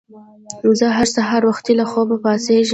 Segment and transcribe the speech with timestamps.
[0.79, 2.69] زه هر سهار وختي له خوبه پاڅیږم.